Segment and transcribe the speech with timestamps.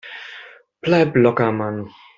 [0.81, 1.87] Bleib locker, Mann!